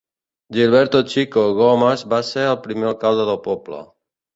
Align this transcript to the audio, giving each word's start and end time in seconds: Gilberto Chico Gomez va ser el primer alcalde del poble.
Gilberto 0.55 1.01
Chico 1.11 1.45
Gomez 1.61 2.07
va 2.17 2.25
ser 2.33 2.49
el 2.49 2.61
primer 2.67 2.93
alcalde 2.97 3.33
del 3.33 3.43
poble. 3.51 3.89